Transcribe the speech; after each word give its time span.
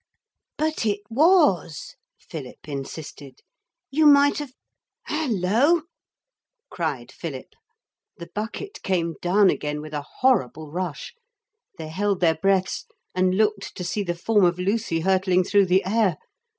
'But 0.57 0.83
it 0.83 1.01
was,' 1.11 1.95
Philip 2.19 2.67
insisted. 2.67 3.41
'You 3.91 4.07
might 4.07 4.39
have 4.39 4.55
hullo!' 5.07 5.83
cried 6.71 7.11
Philip. 7.11 7.49
The 8.17 8.31
bucket 8.33 8.81
came 8.81 9.13
down 9.21 9.51
again 9.51 9.79
with 9.79 9.93
a 9.93 10.03
horrible 10.21 10.71
rush. 10.71 11.13
They 11.77 11.89
held 11.89 12.19
their 12.19 12.33
breaths 12.41 12.87
and 13.13 13.35
looked 13.35 13.75
to 13.75 13.83
see 13.83 14.01
the 14.01 14.15
form 14.15 14.43
of 14.43 14.57
Lucy 14.57 15.01
hurtling 15.01 15.43
through 15.43 15.67
the 15.67 15.85
air. 15.85 16.17